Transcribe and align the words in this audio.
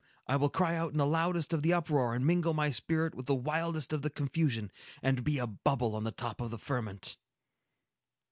I 0.25 0.35
will 0.35 0.49
cry 0.49 0.75
out 0.75 0.93
in 0.93 0.97
the 0.97 1.05
loudest 1.05 1.53
of 1.53 1.61
the 1.61 1.73
uproar, 1.73 2.15
and 2.15 2.25
mingle 2.25 2.55
my 2.55 2.71
spirit 2.71 3.13
with 3.13 3.27
the 3.27 3.35
wildest 3.35 3.93
of 3.93 4.01
the 4.01 4.09
confusion, 4.09 4.71
and 5.03 5.23
be 5.23 5.37
a 5.37 5.45
bubble 5.45 5.95
on 5.95 6.05
the 6.05 6.11
top 6.11 6.41
of 6.41 6.49
the 6.49 6.57
ferment!" 6.57 7.17